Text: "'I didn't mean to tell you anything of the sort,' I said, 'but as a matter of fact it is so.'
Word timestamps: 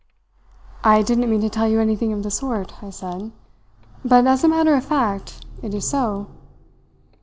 "'I 0.83 1.03
didn't 1.03 1.29
mean 1.29 1.41
to 1.41 1.49
tell 1.51 1.67
you 1.67 1.79
anything 1.79 2.11
of 2.11 2.23
the 2.23 2.31
sort,' 2.31 2.83
I 2.83 2.89
said, 2.89 3.31
'but 4.03 4.25
as 4.25 4.43
a 4.43 4.47
matter 4.47 4.73
of 4.73 4.83
fact 4.83 5.45
it 5.61 5.75
is 5.75 5.87
so.' 5.87 6.25